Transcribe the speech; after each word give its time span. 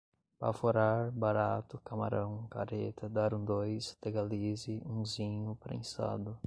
baforar, 0.39 1.11
barato, 1.11 1.79
camarão, 1.85 2.47
careta, 2.49 3.07
dar 3.07 3.35
um 3.35 3.45
dois, 3.45 3.95
legalize, 4.03 4.81
unzinho, 4.83 5.55
prensado 5.57 6.35